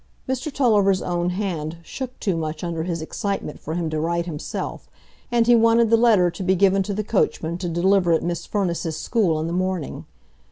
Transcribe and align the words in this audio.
Mr 0.27 0.51
Tulliver's 0.51 1.03
own 1.03 1.29
hand 1.29 1.77
shook 1.83 2.19
too 2.19 2.35
much 2.35 2.63
under 2.63 2.81
his 2.81 3.03
excitement 3.03 3.59
for 3.59 3.75
him 3.75 3.87
to 3.91 3.99
write 3.99 4.25
himself, 4.25 4.89
and 5.31 5.45
he 5.45 5.53
wanted 5.55 5.91
the 5.91 5.95
letter 5.95 6.31
to 6.31 6.41
be 6.41 6.55
given 6.55 6.81
to 6.81 6.93
the 6.95 7.03
coachman 7.03 7.55
to 7.59 7.69
deliver 7.69 8.11
at 8.11 8.23
Miss 8.23 8.47
Firniss's 8.47 8.97
school 8.97 9.39
in 9.39 9.45
the 9.45 9.53
morning. 9.53 10.07